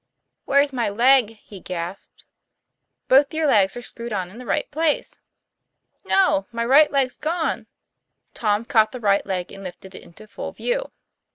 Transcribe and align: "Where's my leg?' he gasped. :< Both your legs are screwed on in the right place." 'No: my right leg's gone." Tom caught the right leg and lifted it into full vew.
"Where's 0.45 0.73
my 0.73 0.89
leg?' 0.89 1.29
he 1.45 1.59
gasped. 1.59 2.23
:< 1.59 2.23
Both 3.07 3.35
your 3.35 3.45
legs 3.45 3.77
are 3.77 3.83
screwed 3.83 4.11
on 4.11 4.31
in 4.31 4.39
the 4.39 4.47
right 4.47 4.67
place." 4.71 5.19
'No: 6.03 6.47
my 6.51 6.65
right 6.65 6.89
leg's 6.89 7.17
gone." 7.17 7.67
Tom 8.33 8.65
caught 8.65 8.93
the 8.93 8.99
right 8.99 9.23
leg 9.27 9.51
and 9.51 9.63
lifted 9.63 9.93
it 9.93 10.01
into 10.01 10.25
full 10.27 10.53
vew. 10.53 10.89